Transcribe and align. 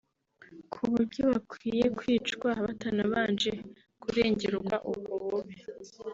ku 0.71 0.81
buryo 0.91 1.21
bakwiriye 1.31 1.87
kwicwa 1.97 2.49
(batanabanje 2.65 3.51
kuregerwa 4.01 4.73
ubwo 4.91 5.13
bubi 5.23 5.57